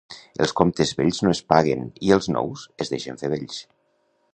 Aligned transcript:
Els 0.45 0.53
comptes 0.61 0.93
vells 1.01 1.21
no 1.27 1.35
es 1.35 1.43
paguen 1.53 1.85
i 2.09 2.13
els 2.19 2.33
nous 2.39 2.67
es 2.87 2.95
deixen 2.97 3.23
fer 3.23 3.35
vells. 3.37 3.67